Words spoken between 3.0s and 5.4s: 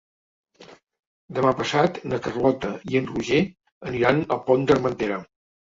en Roger aniran al Pont d'Armentera.